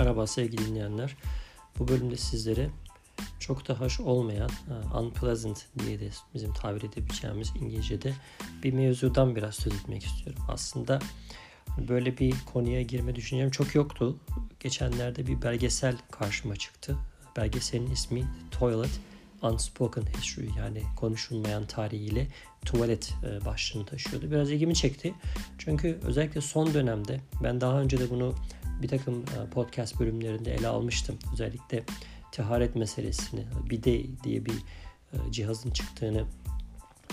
[0.00, 1.16] Merhaba sevgili dinleyenler.
[1.78, 2.70] Bu bölümde sizlere
[3.40, 4.50] çok da hoş olmayan,
[5.00, 8.14] unpleasant diye de bizim tabir edebileceğimiz İngilizce'de
[8.62, 10.44] bir mevzudan biraz söz etmek istiyorum.
[10.48, 10.98] Aslında
[11.88, 14.16] böyle bir konuya girme düşüncem çok yoktu.
[14.60, 16.96] Geçenlerde bir belgesel karşıma çıktı.
[17.36, 19.00] Belgeselin ismi Toilet
[19.42, 22.28] Unspoken History yani konuşulmayan tarihiyle
[22.64, 24.30] tuvalet e, başlığını taşıyordu.
[24.30, 25.14] Biraz ilgimi çekti.
[25.58, 28.34] Çünkü özellikle son dönemde ben daha önce de bunu
[28.82, 31.18] bir takım e, podcast bölümlerinde ele almıştım.
[31.32, 31.84] Özellikle
[32.32, 34.54] teharet meselesini, bide diye bir
[35.12, 36.24] e, cihazın çıktığını,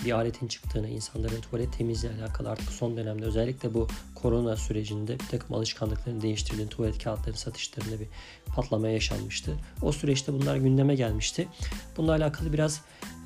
[0.04, 5.26] bir aletin çıktığını, insanların tuvalet temizliği alakalı artık son dönemde özellikle bu korona sürecinde bir
[5.26, 8.08] takım alışkanlıklarını değiştirdiğini, tuvalet kağıtlarının satışlarında bir
[8.46, 9.56] patlama yaşanmıştı.
[9.82, 11.48] O süreçte bunlar gündeme gelmişti.
[11.96, 12.80] Bununla alakalı biraz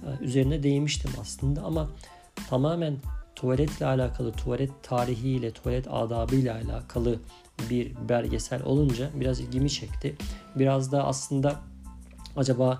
[0.06, 1.90] e, üzerine değinmiştim aslında ama
[2.50, 2.96] tamamen
[3.34, 7.18] tuvaletle alakalı, tuvalet tarihiyle, tuvalet adabıyla alakalı
[7.70, 10.16] bir belgesel olunca biraz ilgimi çekti.
[10.56, 11.60] Biraz da aslında
[12.36, 12.78] acaba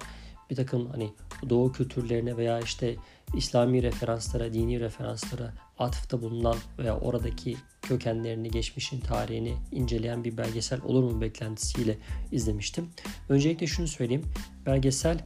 [0.51, 1.11] bir takım hani
[1.51, 2.97] doğu kültürlerine veya işte
[3.35, 11.03] İslami referanslara, dini referanslara atıfta bulunan veya oradaki kökenlerini, geçmişin tarihini inceleyen bir belgesel olur
[11.03, 11.99] mu beklentisiyle
[12.33, 12.89] izlemiştim.
[13.29, 14.25] Öncelikle şunu söyleyeyim.
[14.67, 15.19] Belgesel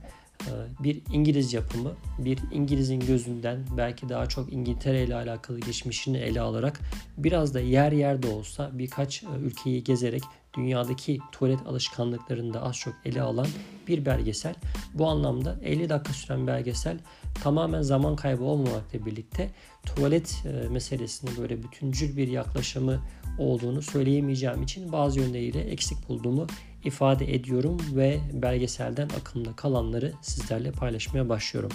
[0.81, 6.81] bir İngiliz yapımı, bir İngiliz'in gözünden belki daha çok İngiltere ile alakalı geçmişini ele alarak
[7.17, 10.23] biraz da yer yerde olsa birkaç e, ülkeyi gezerek
[10.57, 13.47] dünyadaki tuvalet alışkanlıklarını da az çok ele alan
[13.89, 14.55] bir belgesel.
[14.95, 16.99] Bu anlamda 50 dakika süren belgesel
[17.43, 19.51] tamamen zaman kaybı olmamakla birlikte
[19.87, 23.01] tuvalet e, meselesini böyle bütüncül bir yaklaşımı
[23.39, 26.47] olduğunu söyleyemeyeceğim için bazı yönleriyle eksik bulduğumu
[26.87, 31.71] ifade ediyorum ve belgeselden aklımda kalanları sizlerle paylaşmaya başlıyorum.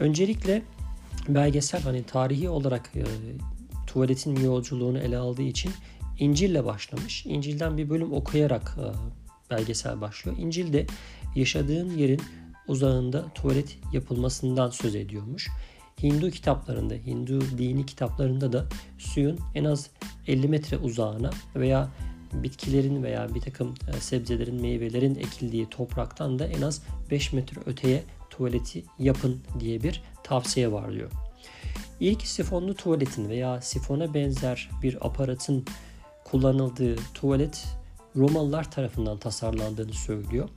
[0.00, 0.62] Öncelikle
[1.28, 3.04] belgesel hani tarihi olarak e,
[3.86, 5.72] tuvaletin yolculuğunu ele aldığı için
[6.18, 7.26] İncil'le başlamış.
[7.26, 8.86] İncil'den bir bölüm okuyarak e,
[9.50, 10.36] belgesel başlıyor.
[10.40, 10.86] İncil'de
[11.34, 12.20] yaşadığın yerin
[12.68, 15.48] uzağında tuvalet yapılmasından söz ediyormuş.
[16.02, 18.66] Hindu kitaplarında, Hindu dini kitaplarında da
[18.98, 19.90] suyun en az
[20.26, 21.88] 50 metre uzağına veya
[22.32, 28.02] bitkilerin veya bir takım e, sebzelerin, meyvelerin ekildiği topraktan da en az 5 metre öteye
[28.30, 31.10] tuvaleti yapın diye bir tavsiye var diyor.
[32.00, 35.64] İlk sifonlu tuvaletin veya sifona benzer bir aparatın
[36.24, 37.64] kullanıldığı tuvalet
[38.16, 40.48] Romalılar tarafından tasarlandığını söylüyor.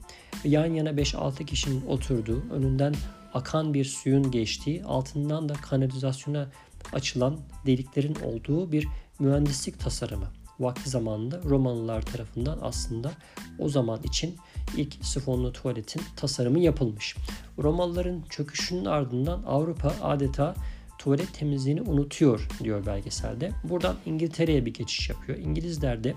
[0.44, 2.94] Yan yana 5-6 kişinin oturduğu, önünden
[3.34, 6.50] akan bir suyun geçtiği, altından da kanalizasyona
[6.92, 10.26] açılan deliklerin olduğu bir mühendislik tasarımı.
[10.60, 13.12] Vakti zamanında Romalılar tarafından aslında
[13.58, 14.36] o zaman için
[14.76, 17.16] ilk sifonlu tuvaletin tasarımı yapılmış.
[17.58, 20.54] Romalıların çöküşünün ardından Avrupa adeta
[20.98, 23.52] tuvalet temizliğini unutuyor diyor belgeselde.
[23.64, 25.38] Buradan İngiltere'ye bir geçiş yapıyor.
[25.38, 26.14] İngilizler de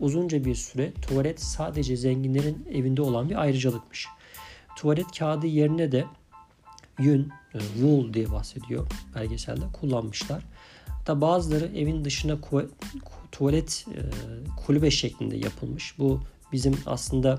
[0.00, 4.06] uzunca bir süre tuvalet sadece zenginlerin evinde olan bir ayrıcalıkmış.
[4.76, 6.04] Tuvalet kağıdı yerine de
[6.98, 10.42] yün, e, wool diye bahsediyor belgeselde kullanmışlar.
[11.00, 12.38] Hatta bazıları evin dışına
[13.32, 14.00] tuvalet e,
[14.66, 15.98] kulübe şeklinde yapılmış.
[15.98, 16.20] Bu
[16.52, 17.38] bizim aslında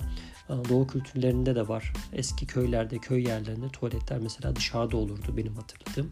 [0.50, 1.94] e, Doğu kültürlerinde de var.
[2.14, 6.12] Eski köylerde, köy yerlerinde tuvaletler mesela dışarıda olurdu benim hatırladığım.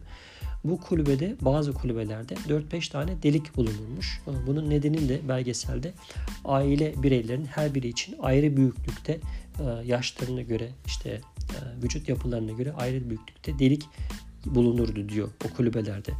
[0.64, 4.22] Bu kulübede bazı kulübelerde 4-5 tane delik bulunurmuş.
[4.46, 5.92] Bunun nedeni de belgeselde
[6.44, 9.12] aile bireylerin her biri için ayrı büyüklükte
[9.60, 13.82] e, yaşlarına göre işte e, vücut yapılarına göre ayrı büyüklükte delik
[14.46, 16.12] bulunurdu diyor o kulübelerde.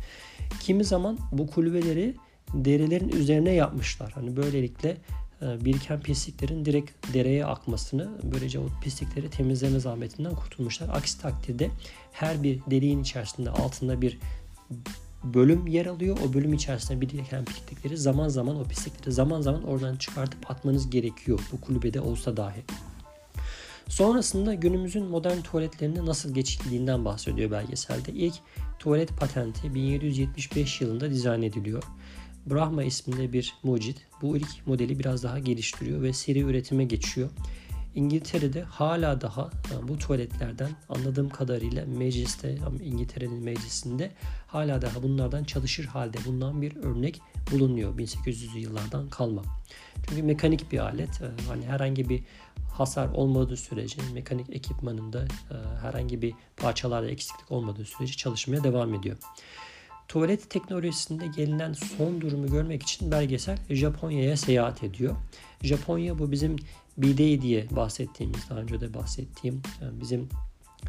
[0.60, 2.14] Kimi zaman bu kulübeleri
[2.54, 4.12] derelerin üzerine yapmışlar.
[4.12, 4.96] Hani böylelikle
[5.42, 10.88] e, biriken pisliklerin direkt dereye akmasını böylece o pislikleri temizleme zahmetinden kurtulmuşlar.
[10.88, 11.70] Aksi takdirde
[12.12, 14.18] her bir deliğin içerisinde altında bir
[15.24, 16.18] bölüm yer alıyor.
[16.28, 21.40] O bölüm içerisinde biriken pislikleri zaman zaman o pislikleri zaman zaman oradan çıkartıp atmanız gerekiyor.
[21.52, 22.62] Bu kulübede olsa dahi.
[23.90, 28.12] Sonrasında günümüzün modern tuvaletlerine nasıl geçildiğinden bahsediyor belgeselde.
[28.12, 28.34] İlk
[28.78, 31.82] tuvalet patenti 1775 yılında dizayn ediliyor.
[32.46, 37.30] Brahma isminde bir mucit bu ilk modeli biraz daha geliştiriyor ve seri üretime geçiyor.
[37.94, 44.10] İngiltere'de hala daha e, bu tuvaletlerden anladığım kadarıyla mecliste İngiltere'nin meclisinde
[44.46, 47.20] hala daha bunlardan çalışır halde bulunan bir örnek
[47.50, 49.42] bulunuyor 1800'lü yıllardan kalma.
[50.08, 51.22] Çünkü mekanik bir alet.
[51.22, 52.22] E, hani herhangi bir
[52.72, 59.16] hasar olmadığı sürece mekanik ekipmanında e, herhangi bir parçalarda eksiklik olmadığı sürece çalışmaya devam ediyor.
[60.08, 65.16] Tuvalet teknolojisinde gelinen son durumu görmek için belgesel Japonya'ya seyahat ediyor.
[65.62, 66.56] Japonya bu bizim
[66.96, 70.28] bidet diye bahsettiğimiz, daha önce de bahsettiğim yani bizim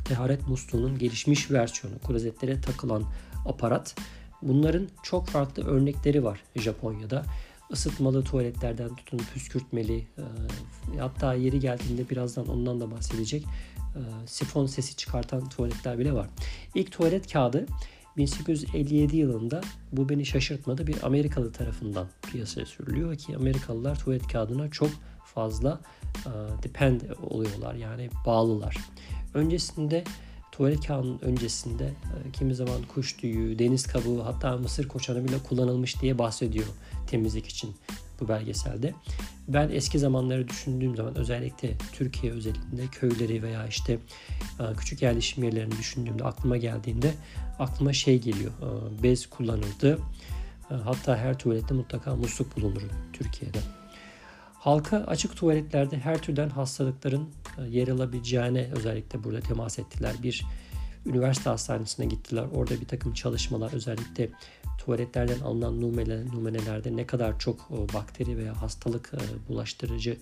[0.06, 3.04] teharet musluğunun gelişmiş versiyonu, klozetlere takılan
[3.45, 3.95] aparat.
[4.42, 7.25] Bunların çok farklı örnekleri var Japonya'da.
[7.72, 10.24] Isıtmalı tuvaletlerden tutun püskürtmeli e,
[11.00, 13.44] hatta yeri geldiğinde birazdan ondan da bahsedecek
[13.96, 16.28] e, sifon sesi çıkartan tuvaletler bile var.
[16.76, 17.66] İlk tuvalet kağıdı
[18.18, 24.90] 1857 yılında bu beni şaşırtmadı bir Amerikalı tarafından piyasaya sürülüyor ki Amerikalılar tuvalet kağıdına çok
[25.26, 25.82] fazla
[26.26, 26.32] e,
[26.64, 28.78] depend oluyorlar yani bağlılar.
[29.34, 30.04] Öncesinde
[30.51, 36.01] tuvalet kağıdının öncesinde e, kimi zaman kuş tüyü, deniz kabuğu hatta mısır koçanı bile kullanılmış
[36.01, 36.65] diye bahsediyor
[37.07, 37.75] temizlik için
[38.19, 38.94] bu belgeselde.
[39.48, 43.94] Ben eski zamanları düşündüğüm zaman özellikle Türkiye özelinde köyleri veya işte
[44.59, 47.13] e, küçük yerleşim yerlerini düşündüğümde aklıma geldiğinde
[47.59, 48.51] aklıma şey geliyor.
[48.51, 50.00] E, bez kullanıldı.
[50.83, 52.81] Hatta her tuvalette mutlaka musluk bulunur
[53.13, 53.59] Türkiye'de.
[54.53, 57.30] Halka açık tuvaletlerde her türden hastalıkların
[57.69, 60.15] yer alabileceğine özellikle burada temas ettiler.
[60.24, 60.45] Bir
[61.06, 62.45] üniversite hastanesine gittiler.
[62.53, 64.30] Orada bir takım çalışmalar özellikle
[64.77, 70.18] tuvaletlerden alınan numele, numunelerde ne kadar çok e, bakteri veya hastalık e, bulaştırıcı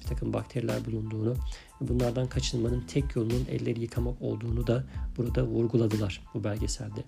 [0.00, 1.36] bir takım bakteriler bulunduğunu,
[1.80, 4.84] bunlardan kaçınmanın tek yolunun elleri yıkamak olduğunu da
[5.16, 7.04] burada vurguladılar bu belgeselde.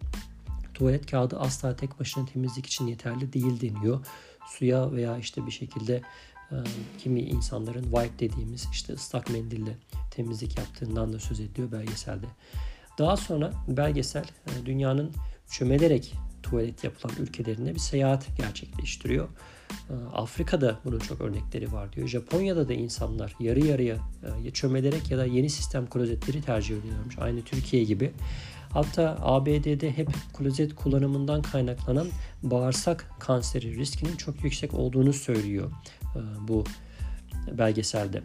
[0.75, 4.07] Tuvalet kağıdı asla tek başına temizlik için yeterli değil deniyor.
[4.47, 6.03] Suya veya işte bir şekilde
[6.99, 9.77] kimi insanların wipe dediğimiz işte ıslak mendille
[10.11, 12.27] temizlik yaptığından da söz ediliyor belgeselde.
[12.99, 15.13] Daha sonra belgesel e, dünyanın
[15.51, 19.29] çömelerek tuvalet yapılan ülkelerinde bir seyahat gerçekleştiriyor.
[19.91, 22.09] Ee, Afrika'da bunun çok örnekleri var diyor.
[22.09, 23.97] Japonya'da da insanlar yarı yarıya
[24.45, 27.19] e, çömelerek ya da yeni sistem klozetleri tercih ediyormuş.
[27.19, 28.13] Aynı Türkiye gibi.
[28.73, 32.09] Hatta ABD'de hep klozet kullanımından kaynaklanan
[32.43, 35.73] bağırsak kanseri riskinin çok yüksek olduğunu söylüyor
[36.17, 36.65] e, bu
[37.59, 38.23] belgeselde.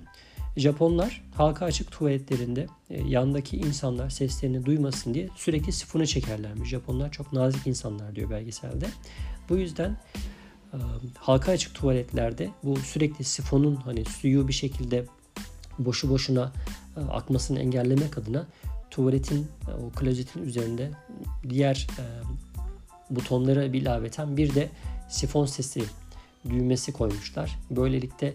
[0.58, 6.70] Japonlar halka açık tuvaletlerinde e, yandaki insanlar seslerini duymasın diye sürekli sifonu çekerlermiş.
[6.70, 8.86] Japonlar çok nazik insanlar diyor belgeselde.
[9.50, 9.98] Bu yüzden
[10.74, 10.78] e,
[11.18, 15.06] halka açık tuvaletlerde bu sürekli sifonun hani suyu bir şekilde
[15.80, 16.52] boşu boşuna
[17.12, 18.48] akmasını engellemek adına
[18.98, 19.48] tuvaletin
[19.86, 20.92] o klozetin üzerinde
[21.50, 21.88] diğer
[23.10, 24.70] butonlara bir ilaveten bir de
[25.10, 25.84] sifon sesi
[26.50, 27.60] düğmesi koymuşlar.
[27.72, 28.34] Böylelikle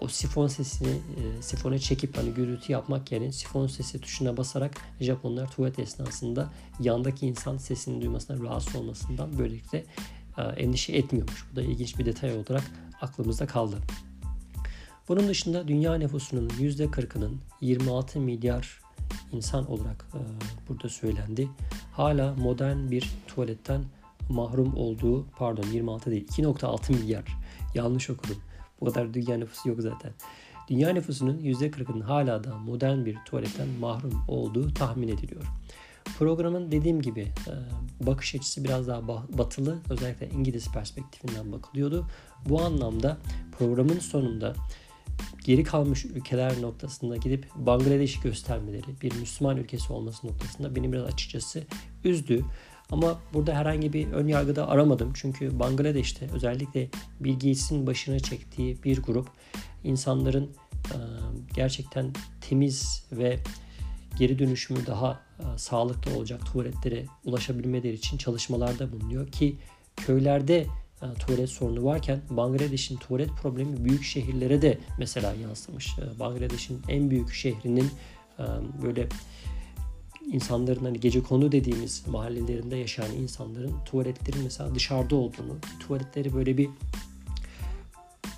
[0.00, 5.50] o sifon sesini e, sifona çekip hani gürültü yapmak yerine sifon sesi tuşuna basarak Japonlar
[5.50, 9.84] tuvalet esnasında yandaki insan sesini duymasından rahatsız olmasından böylelikle
[10.38, 11.44] e, endişe etmiyormuş.
[11.52, 12.64] Bu da ilginç bir detay olarak
[13.00, 13.76] aklımızda kaldı.
[15.08, 18.80] Bunun dışında dünya nüfusunun %40'ının 26 milyar
[19.32, 20.20] insan olarak e,
[20.68, 21.48] burada söylendi.
[21.92, 23.84] Hala modern bir tuvaletten
[24.28, 27.24] mahrum olduğu pardon 26 değil 2.6 milyar
[27.74, 28.36] yanlış okudum.
[28.80, 30.12] Bu kadar dünya nüfusu yok zaten.
[30.68, 35.44] Dünya nüfusunun %40'ının hala da modern bir tuvaletten mahrum olduğu tahmin ediliyor.
[36.18, 42.06] Programın dediğim gibi e, bakış açısı biraz daha batılı özellikle İngiliz perspektifinden bakılıyordu.
[42.48, 43.18] Bu anlamda
[43.58, 44.54] programın sonunda
[45.44, 51.64] geri kalmış ülkeler noktasında gidip Bangladeş'i göstermeleri, bir Müslüman ülkesi olması noktasında beni biraz açıkçası
[52.04, 52.44] üzdü.
[52.90, 55.12] Ama burada herhangi bir ön yargıda aramadım.
[55.14, 56.88] Çünkü Bangladeş'te özellikle
[57.20, 59.28] Bill Gates'in başına çektiği bir grup
[59.84, 60.50] insanların
[61.54, 63.38] gerçekten temiz ve
[64.18, 65.20] geri dönüşümü daha
[65.56, 69.56] sağlıklı olacak tuvaletlere ulaşabilmeleri için çalışmalarda bulunuyor ki
[69.96, 70.66] köylerde
[71.18, 75.96] tuvalet sorunu varken Bangladeş'in tuvalet problemi büyük şehirlere de mesela yansımış.
[76.20, 77.90] Bangladeş'in en büyük şehrinin
[78.82, 79.08] böyle
[80.32, 86.68] insanların hani gece konu dediğimiz mahallelerinde yaşayan insanların tuvaletlerin mesela dışarıda olduğunu, tuvaletleri böyle bir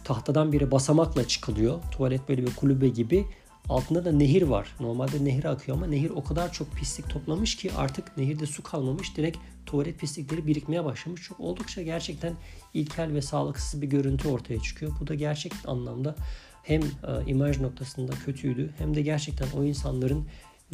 [0.04, 1.80] tahtadan bir basamakla çıkılıyor.
[1.90, 3.26] Tuvalet böyle bir kulübe gibi.
[3.68, 4.68] Altında da nehir var.
[4.80, 9.16] Normalde nehir akıyor ama nehir o kadar çok pislik toplamış ki artık nehirde su kalmamış.
[9.16, 11.22] Direkt tuvalet pislikleri birikmeye başlamış.
[11.22, 12.34] Çok oldukça gerçekten
[12.74, 14.92] ilkel ve sağlıksız bir görüntü ortaya çıkıyor.
[15.00, 16.14] Bu da gerçek anlamda
[16.62, 16.86] hem e,
[17.26, 20.26] imaj noktasında kötüydü hem de gerçekten o insanların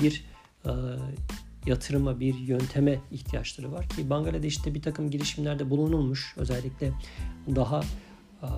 [0.03, 0.25] bir
[0.67, 0.71] e,
[1.67, 6.35] yatırıma, bir yönteme ihtiyaçları var ki Bangladeş'te bir takım girişimlerde bulunulmuş.
[6.37, 6.93] Özellikle
[7.57, 7.81] daha
[8.43, 8.49] e,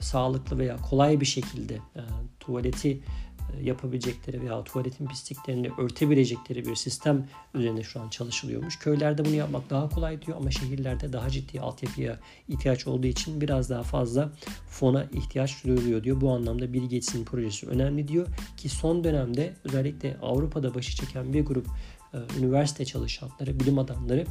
[0.00, 2.02] sağlıklı veya kolay bir şekilde e,
[2.40, 3.00] tuvaleti
[3.62, 8.78] yapabilecekleri veya tuvaletin pisliklerini örtebilecekleri bir sistem üzerinde şu an çalışılıyormuş.
[8.78, 13.70] Köylerde bunu yapmak daha kolay diyor ama şehirlerde daha ciddi altyapıya ihtiyaç olduğu için biraz
[13.70, 14.32] daha fazla
[14.68, 16.20] fona ihtiyaç duyuluyor diyor.
[16.20, 18.26] Bu anlamda Bill Gates'in projesi önemli diyor
[18.56, 21.66] ki son dönemde özellikle Avrupa'da başı çeken bir grup
[22.14, 24.26] e, üniversite çalışanları, bilim adamları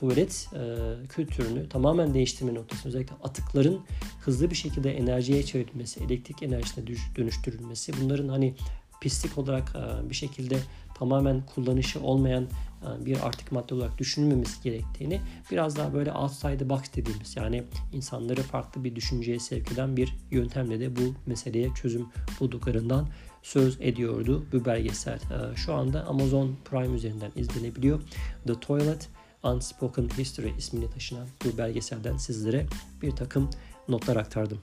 [0.00, 0.60] tuvalet e,
[1.08, 3.80] kültürünü tamamen değiştirme noktasında özellikle atıkların
[4.20, 6.84] hızlı bir şekilde enerjiye çevrilmesi, elektrik enerjisine
[7.16, 8.54] dönüştürülmesi, bunların hani
[9.00, 10.58] pislik olarak e, bir şekilde
[10.94, 16.68] tamamen kullanışı olmayan e, bir artık madde olarak düşünülmemesi gerektiğini biraz daha böyle outside the
[16.68, 22.06] box dediğimiz yani insanları farklı bir düşünceye sevk eden bir yöntemle de bu meseleye çözüm
[22.40, 23.08] bulduklarından
[23.42, 25.16] söz ediyordu bu belgesel.
[25.16, 28.00] E, şu anda Amazon Prime üzerinden izlenebiliyor.
[28.46, 29.08] The Toilet
[29.42, 32.66] Unspoken History ismini taşınan bu belgeselden sizlere
[33.02, 33.50] bir takım
[33.88, 34.58] notlar aktardım.